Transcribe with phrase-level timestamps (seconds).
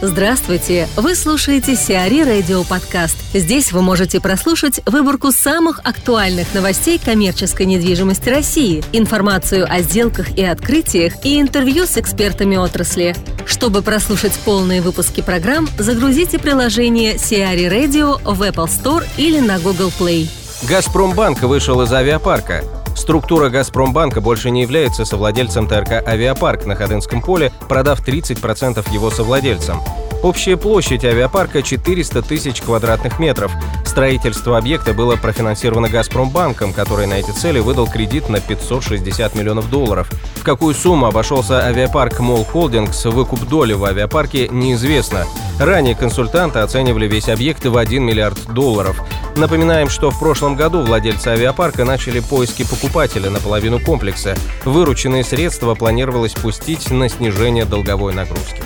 [0.00, 0.86] Здравствуйте!
[0.96, 3.16] Вы слушаете Сиари Радио Подкаст.
[3.34, 10.44] Здесь вы можете прослушать выборку самых актуальных новостей коммерческой недвижимости России, информацию о сделках и
[10.44, 13.16] открытиях и интервью с экспертами отрасли.
[13.44, 19.92] Чтобы прослушать полные выпуски программ, загрузите приложение Сиари Radio в Apple Store или на Google
[19.98, 20.28] Play.
[20.68, 22.62] «Газпромбанк» вышел из авиапарка.
[22.98, 29.80] Структура «Газпромбанка» больше не является совладельцем ТРК «Авиапарк» на Ходынском поле, продав 30% его совладельцам.
[30.22, 33.52] Общая площадь авиапарка 400 тысяч квадратных метров.
[33.84, 40.10] Строительство объекта было профинансировано «Газпромбанком», который на эти цели выдал кредит на 560 миллионов долларов.
[40.34, 45.24] В какую сумму обошелся авиапарк Мол Холдингс, выкуп доли в авиапарке, неизвестно.
[45.60, 49.00] Ранее консультанты оценивали весь объект в 1 миллиард долларов.
[49.36, 54.34] Напоминаем, что в прошлом году владельцы авиапарка начали поиски покупателя на половину комплекса.
[54.64, 58.62] Вырученные средства планировалось пустить на снижение долговой нагрузки.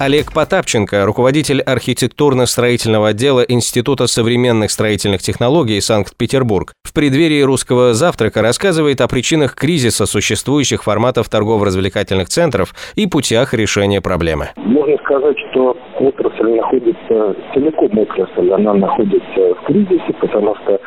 [0.00, 9.02] Олег Потапченко, руководитель архитектурно-строительного отдела Института современных строительных технологий Санкт-Петербург, в преддверии русского завтрака рассказывает
[9.02, 14.48] о причинах кризиса существующих форматов торгово-развлекательных центров и путях решения проблемы.
[14.56, 20.80] Можно сказать, что отрасль находится, целиком отрасль, она находится в кризисе, потому что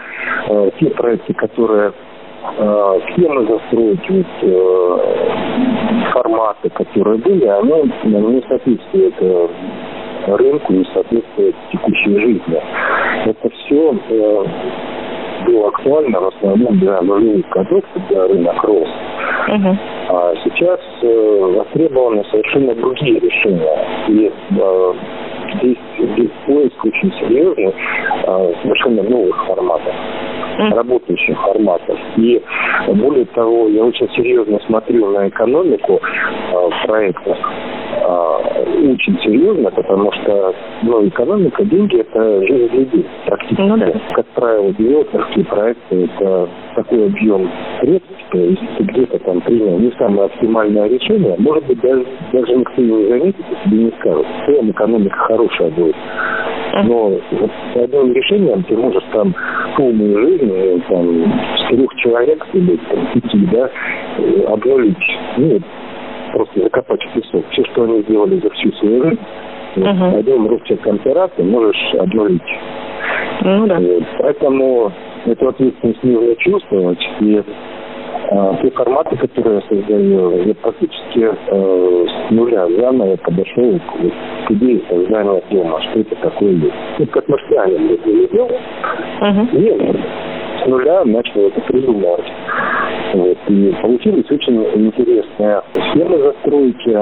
[0.50, 1.94] э, те проекты, которые
[3.10, 9.48] схемы застройки, вот, э, форматы, которые были, они не соответствуют э,
[10.28, 12.62] рынку, не соответствуют текущей жизни.
[13.26, 14.46] Это все э,
[15.46, 18.90] было актуально в основном для нулевых годов, когда рынок рос.
[19.50, 19.78] Uh-huh.
[20.10, 23.88] А сейчас э, востребованы совершенно другие решения.
[24.08, 24.94] И э,
[25.56, 27.74] здесь, здесь поиск очень серьезный,
[28.26, 29.94] э, совершенно новых форматов
[30.58, 31.98] работающих форматов.
[32.18, 32.42] И
[32.88, 37.38] более того, я очень серьезно смотрю на экономику э, проектов.
[37.38, 38.34] Э,
[38.92, 43.62] очень серьезно, потому что ну, экономика, деньги– это жизнь людей практически.
[43.62, 43.94] Ну, да.
[44.12, 49.92] Как правило, девелоперские проекты– это такой объем средств, что если ты где-то там принял не
[49.98, 54.26] самое оптимальное решение, может быть, даже, даже никто не заметит и тебе не скажет.
[54.26, 55.96] В целом экономика хорошая будет.
[56.84, 59.34] Но вот одним решением ты можешь там
[59.76, 63.70] полную жизнь э, там, с трех человек или там, пяти, да,
[64.20, 65.60] э, обнулить, ну,
[66.34, 67.46] просто закопать в песок.
[67.52, 69.22] Все, что они сделали за всю свою жизнь,
[69.76, 70.20] uh-huh.
[70.20, 72.42] одним пера ты можешь обнулить.
[73.42, 73.80] Ну, да.
[73.80, 74.92] вот, поэтому
[75.26, 77.10] эту ответственность нужно чувствовать.
[77.20, 77.42] И
[78.62, 84.82] те форматы, которые я создаю, я практически э, с нуля заново подошел к, к идее
[84.90, 86.74] создания дома, что это такое есть.
[87.00, 88.52] Ну, как марсианин это делал,
[89.22, 89.56] uh-huh.
[89.56, 92.32] и с нуля начал это придумывать.
[93.14, 93.38] Вот.
[93.48, 97.00] И получились очень интересные схемы застройки,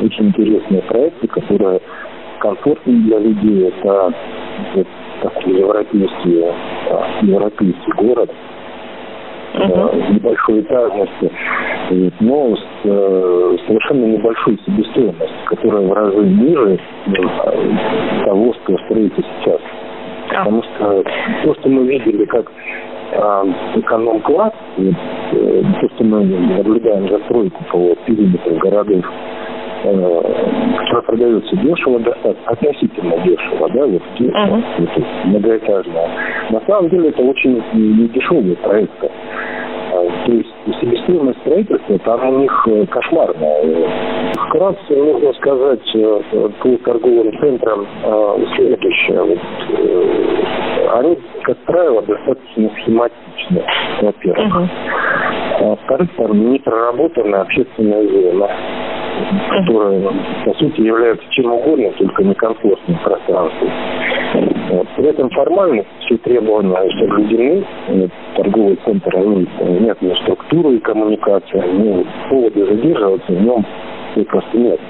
[0.00, 1.80] очень интересные проекты, которые
[2.40, 3.68] комфортны для людей.
[3.68, 4.12] Это
[4.74, 4.86] вот,
[5.22, 6.44] такой европейский,
[6.90, 8.30] а, европейский город,
[9.54, 10.14] uh-huh.
[10.14, 11.30] небольшой этажности,
[12.20, 19.60] но с э, совершенно небольшой себестоимостью, которая в разы ниже э, того, что строится сейчас.
[20.28, 21.04] Потому что
[21.44, 22.50] то, что мы видели как
[23.12, 23.44] э,
[23.76, 29.04] эконом-класс, то, что мы наблюдаем застройку по периметру городов,
[29.82, 34.62] которая продается дешево, достаточно, относительно дешево, да, вот, uh-huh.
[34.78, 36.08] вот многоэтажная.
[36.50, 39.10] На самом деле это очень недешевые проекты.
[40.24, 40.50] То есть
[40.80, 44.32] себестоимость строительства там у них э, кошмарная.
[44.48, 46.20] Вкратце нужно сказать э,
[46.60, 49.22] по торговым центрам э, следующее.
[49.22, 49.38] Вот,
[50.98, 53.64] они, как правило, достаточно схематичны,
[54.02, 54.54] во-первых.
[54.54, 54.68] Uh-huh.
[55.60, 58.48] А во-вторых, там не проработана общественная зона
[59.50, 60.12] которая,
[60.44, 63.70] по сути, является чем угодно, только некомфортным пространством.
[64.70, 64.86] Вот.
[64.96, 67.64] При этом формально все требования соблюдены.
[68.36, 73.64] Торговый центр имеет понятную структуру и коммуникацию, но повода задерживаться в нем
[74.24, 74.80] просто нет.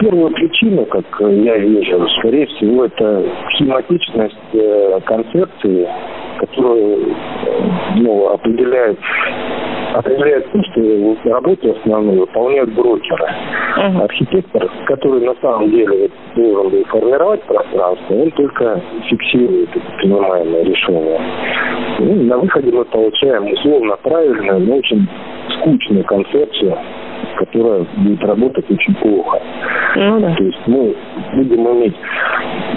[0.00, 3.24] Первую причину, как я вижу, скорее всего, это
[3.54, 5.88] схематичность э, концепции,
[6.38, 6.98] которая э,
[7.96, 8.98] ну, определяет
[9.94, 13.26] определяет то, что работу основную выполняют брокеры.
[13.78, 14.04] Uh-huh.
[14.04, 21.20] Архитектор, который на самом деле должен был формировать пространство, он только фиксирует это принимаемое решение.
[22.00, 25.06] Ну, на выходе мы получаем условно правильную, но очень
[25.58, 26.76] скучную концепцию,
[27.36, 29.40] которая будет работать очень плохо.
[29.94, 30.34] Ну, да.
[30.34, 30.94] То есть мы
[31.34, 31.96] будем иметь,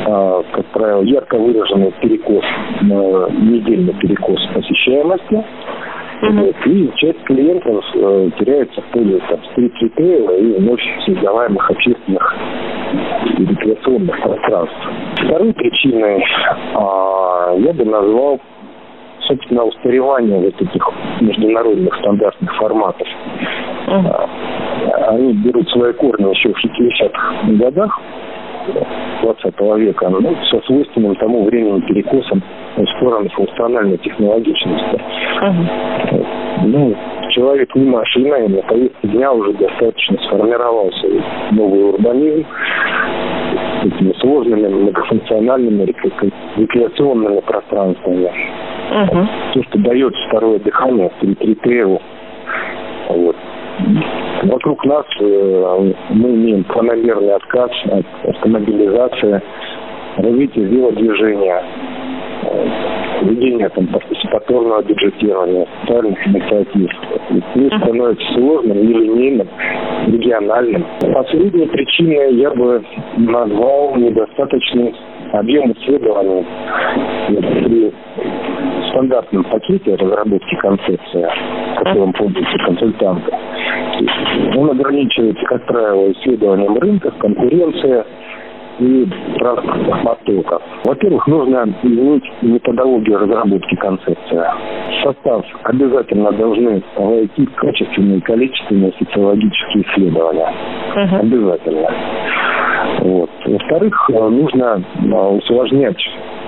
[0.06, 2.46] а, как правило, ярко выраженный перекос,
[2.81, 5.44] недельный перекос посещаемости,
[6.22, 12.36] Вот, и часть клиентов э, теряется в поле там, стрит-ритейла и вновь создаваемых общественных
[13.38, 14.78] рекреационных пространств.
[15.18, 16.25] Второй причиной
[16.74, 18.40] а, я бы назвал
[19.28, 20.90] собственно, устаревание вот этих
[21.22, 23.08] международных стандартных форматов.
[23.88, 24.30] Uh-huh.
[25.10, 28.00] Они берут свои корни еще в 60-х годах,
[29.22, 32.42] 20 века, ну, со свойственным тому времени перекосом
[32.75, 35.02] в сторону функциональной технологичности.
[35.42, 36.25] Uh-huh.
[36.66, 36.96] Ну,
[37.31, 41.08] человек не машина, и на повестке дня уже достаточно сформировался
[41.52, 42.46] новый урбанизм
[43.81, 45.84] с этими сложными многофункциональными
[46.58, 48.31] рекреационными пространствами.
[48.92, 49.28] Uh-huh.
[49.54, 51.94] То, что дает второе дыхание, ритейлу.
[51.94, 52.17] Вот.
[54.47, 58.05] Вокруг нас э, мы имеем планомерный отказ от
[58.35, 59.41] автомобилизации,
[60.17, 61.63] развития велодвижения,
[62.44, 66.89] э, ведения там, партиципаторного бюджетирования, социальных инициатив.
[67.55, 69.47] Мир становится сложным, нелинейным,
[70.07, 70.85] региональным.
[71.13, 72.81] Последней причиной я бы
[73.17, 74.95] назвал недостаточный
[75.33, 76.45] объем исследований
[77.27, 77.94] при
[78.91, 81.27] стандартном пакете разработки концепции,
[81.77, 83.31] которым пользуются консультанты.
[84.55, 88.03] Он ограничивается, как правило, исследованием рынков, конкуренции
[88.79, 89.07] и
[89.39, 90.61] транспортных потоков.
[90.83, 94.17] Во-первых, нужно изменить методологию разработки концепции.
[94.38, 100.53] В состав обязательно должны войти качественные и количественные социологические исследования.
[100.95, 101.19] Uh-huh.
[101.19, 101.89] Обязательно.
[102.99, 103.29] Вот.
[103.45, 105.97] Во-вторых, нужно а, усложнять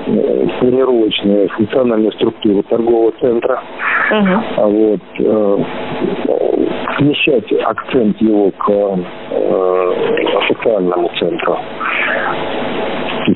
[0.09, 3.61] Э, планировочную функциональную структуру торгового центра.
[4.11, 4.41] Uh-huh.
[4.57, 5.63] Вот, э,
[6.97, 9.93] смещать акцент его к э,
[10.47, 11.57] социальному центру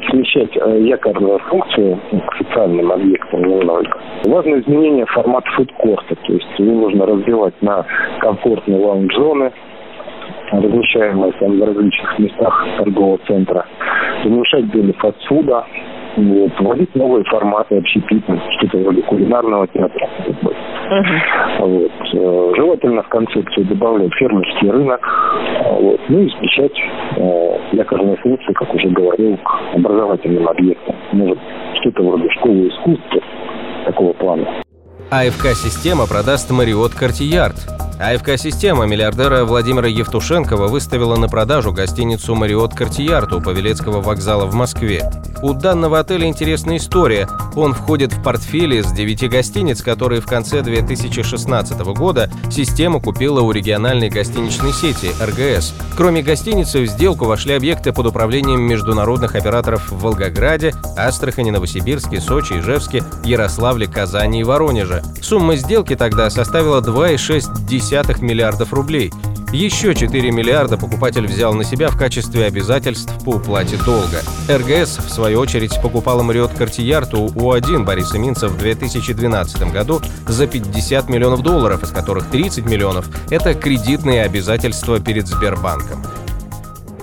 [0.09, 3.89] смещать э, якорную функцию к социальным объектам немного.
[4.25, 7.85] Важно изменение формата фудкорта, то есть его нужно развивать на
[8.19, 9.51] комфортные лаунж-зоны,
[10.51, 13.65] размещаемые там в различных местах торгового центра,
[14.23, 15.65] уменьшать доли фастфуда,
[16.15, 20.09] вот, вводить новые форматы общепита, что-то вроде кулинарного театра.
[20.29, 21.67] Uh-huh.
[21.67, 21.91] Вот.
[22.13, 25.01] Э, желательно в концепцию добавлять фермерский рынок,
[25.79, 26.77] вот, ну и смещать
[27.17, 30.95] э, якорные функции, как уже говорил, к образовательным объектам.
[31.13, 31.39] Может,
[31.81, 33.21] что-то вроде школы искусства
[33.85, 34.47] такого плана.
[35.11, 37.82] АФК-система продаст Мариот Картиярд.
[38.03, 45.09] АФК-система миллиардера Владимира Евтушенкова выставила на продажу гостиницу «Мариот Картиярд» у Павелецкого вокзала в Москве.
[45.41, 47.29] У данного отеля интересная история.
[47.55, 53.51] Он входит в портфель из девяти гостиниц, которые в конце 2016 года система купила у
[53.51, 55.73] региональной гостиничной сети РГС.
[55.95, 62.59] Кроме гостиницы, в сделку вошли объекты под управлением международных операторов в Волгограде, Астрахани, Новосибирске, Сочи,
[62.59, 65.03] Ижевске, Ярославле, Казани и Воронеже.
[65.21, 67.65] Сумма сделки тогда составила 2,6
[68.21, 69.11] миллиардов рублей–
[69.53, 74.23] еще 4 миллиарда покупатель взял на себя в качестве обязательств по уплате долга.
[74.49, 80.47] РГС, в свою очередь, покупала Мариот Картиярд у У1 Бориса Минца в 2012 году за
[80.47, 86.03] 50 миллионов долларов, из которых 30 миллионов– это кредитные обязательства перед Сбербанком.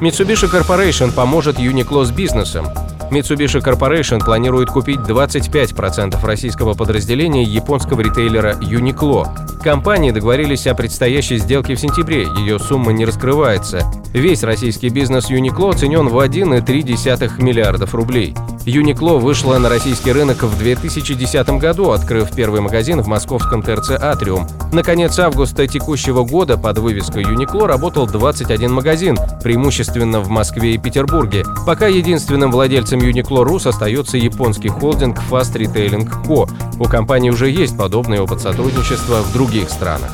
[0.01, 2.67] Mitsubishi Corporation поможет Uniqlo с бизнесом.
[3.13, 9.29] Mitsubishi Corporation планирует купить 25% российского подразделения японского ритейлера Uniqlo.
[9.63, 13.83] Компании договорились о предстоящей сделке в сентябре, ее сумма не раскрывается.
[14.15, 18.35] Весь российский бизнес Uniqlo оценен в 1,3 миллиардов рублей.
[18.67, 24.47] Uniqlo вышла на российский рынок в 2010 году, открыв первый магазин в московском ТРЦ «Атриум».
[24.73, 30.79] На конец августа текущего года под вывеской Uniqlo работал 21 магазин, преимущественно в Москве и
[30.79, 31.45] Петербурге.
[31.67, 36.47] Пока единственным владельцем Uniqlo Rus остается японский холдинг Fast Retailing Co.
[36.79, 40.11] У компании уже есть подобный опыт сотрудничества в других странах.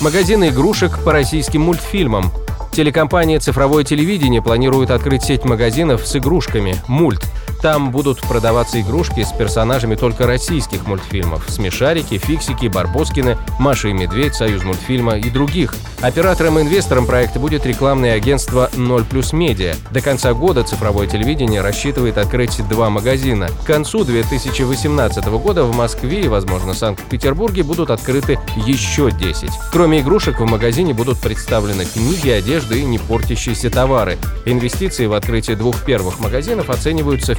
[0.00, 2.32] Магазины игрушек по российским мультфильмам–
[2.76, 7.24] Телекомпания «Цифровое телевидение» планирует открыть сеть магазинов с игрушками «Мульт».
[7.62, 14.34] Там будут продаваться игрушки с персонажами только российских мультфильмов– «Смешарики», «Фиксики», «Барбоскины», «Маша и Медведь»,
[14.34, 15.74] «Союз мультфильма» и других.
[16.00, 19.74] Оператором и инвестором проекта будет рекламное агентство «Ноль плюс Медиа».
[19.90, 23.48] До конца года цифровое телевидение рассчитывает открыть два магазина.
[23.48, 29.50] К концу 2018 года в Москве и, возможно, Санкт-Петербурге будут открыты еще 10.
[29.72, 34.18] Кроме игрушек в магазине будут представлены книги, одежда и не портящиеся товары.
[34.44, 37.38] Инвестиции в открытие двух первых магазинов оцениваются в